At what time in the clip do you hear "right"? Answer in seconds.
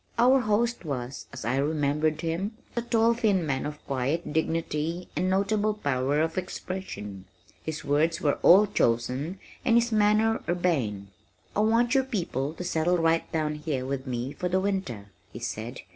12.97-13.31